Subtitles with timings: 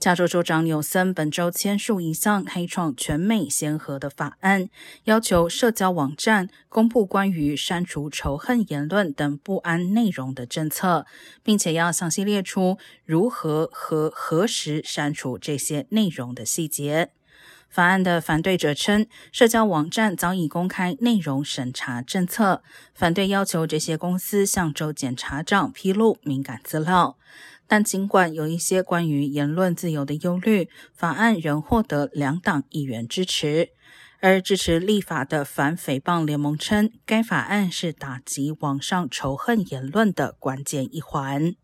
[0.00, 4.70] 加州州长纽森本周签署一项开创全美先河的法案，
[5.04, 11.04] 要求社交网站公布关于删除仇恨言论等不安内容的政策，
[11.42, 17.10] 并且要详细列出如何和何时删除这些内容的细节。
[17.68, 22.62] 法案的反对者称，社交网站早已公开内容审查政策，
[22.94, 27.16] 反对要求这些公司向州检察长披露敏感资料。
[27.68, 33.70] 但尽管有一些关于言论自由的忧虑，法案仍获得两党议员支持。
[34.22, 41.54] 而支持立法的反诽谤联盟称，该法案是打击网上仇恨言论的关键一环。